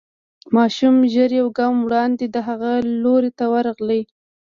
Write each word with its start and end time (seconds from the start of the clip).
ماشومه 0.55 1.07
ژر 1.13 1.29
يو 1.41 1.47
ګام 1.57 1.75
وړاندې 1.81 2.25
د 2.29 2.37
هغه 2.47 2.71
لوري 3.03 3.31
ته 3.37 3.45
ورغله. 3.53 3.99